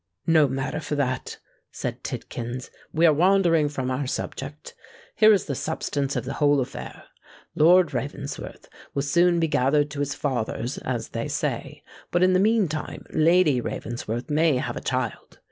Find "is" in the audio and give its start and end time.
5.31-5.45